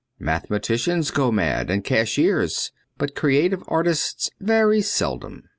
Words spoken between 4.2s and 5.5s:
very seldom.